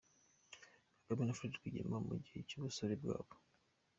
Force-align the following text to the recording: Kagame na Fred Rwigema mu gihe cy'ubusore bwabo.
Kagame 1.05 1.23
na 1.25 1.35
Fred 1.37 1.53
Rwigema 1.57 1.97
mu 2.07 2.13
gihe 2.23 2.39
cy'ubusore 2.47 2.93
bwabo. 3.01 3.33